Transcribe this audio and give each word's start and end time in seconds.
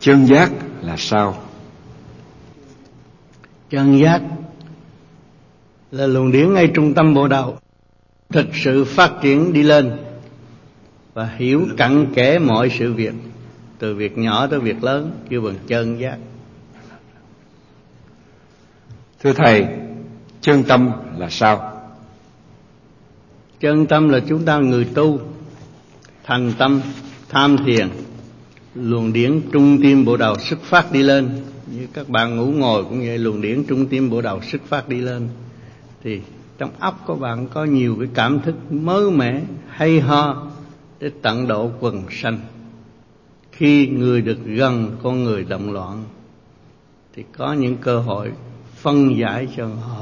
chân 0.00 0.26
giác 0.26 0.50
là 0.82 0.96
sao? 0.98 1.42
Chân 3.70 3.98
giác 3.98 4.22
là 5.90 6.06
luồng 6.06 6.32
điển 6.32 6.54
ngay 6.54 6.70
trung 6.74 6.94
tâm 6.94 7.14
bộ 7.14 7.28
đầu 7.28 7.58
thực 8.28 8.46
sự 8.54 8.84
phát 8.84 9.12
triển 9.22 9.52
đi 9.52 9.62
lên 9.62 9.96
và 11.14 11.26
hiểu 11.36 11.66
cặn 11.76 12.14
kẽ 12.14 12.38
mọi 12.38 12.70
sự 12.78 12.92
việc 12.92 13.14
từ 13.78 13.94
việc 13.94 14.18
nhỏ 14.18 14.46
tới 14.46 14.60
việc 14.60 14.84
lớn 14.84 15.10
kêu 15.28 15.42
bằng 15.42 15.54
chân 15.66 16.00
giác. 16.00 16.18
Thưa 19.22 19.32
thầy 19.32 19.66
chân 20.40 20.62
tâm 20.62 20.90
là 21.16 21.28
sao? 21.30 21.80
Chân 23.60 23.86
tâm 23.86 24.08
là 24.08 24.20
chúng 24.28 24.44
ta 24.44 24.58
người 24.58 24.84
tu 24.94 25.20
thành 26.24 26.52
tâm 26.58 26.80
tham 27.28 27.56
thiền 27.66 27.88
luồng 28.74 29.12
điển 29.12 29.40
trung 29.52 29.78
tim 29.82 30.04
bộ 30.04 30.16
đầu 30.16 30.38
xuất 30.38 30.60
phát 30.62 30.92
đi 30.92 31.02
lên. 31.02 31.30
Như 31.66 31.86
các 31.92 32.08
bạn 32.08 32.36
ngủ 32.36 32.46
ngồi 32.46 32.84
cũng 32.84 32.98
vậy, 32.98 33.18
luồng 33.18 33.40
điển 33.40 33.64
trung 33.64 33.86
tim 33.86 34.10
bộ 34.10 34.20
đầu 34.20 34.40
xuất 34.42 34.62
phát 34.64 34.88
đi 34.88 35.00
lên. 35.00 35.28
Thì 36.04 36.20
trong 36.58 36.70
óc 36.78 37.02
của 37.06 37.14
bạn 37.14 37.48
có 37.48 37.64
nhiều 37.64 37.96
cái 37.98 38.08
cảm 38.14 38.40
thức 38.40 38.54
mới 38.72 39.10
mẻ, 39.10 39.42
hay 39.68 40.00
ho 40.00 40.46
để 41.00 41.10
tận 41.22 41.46
độ 41.46 41.70
quần 41.80 42.02
sanh. 42.10 42.40
Khi 43.52 43.86
người 43.86 44.22
được 44.22 44.38
gần, 44.44 44.96
con 45.02 45.24
người 45.24 45.44
động 45.44 45.72
loạn, 45.72 46.04
thì 47.14 47.24
có 47.36 47.52
những 47.52 47.76
cơ 47.76 48.00
hội 48.00 48.32
phân 48.76 49.18
giải 49.18 49.48
cho 49.56 49.66
họ. 49.66 49.99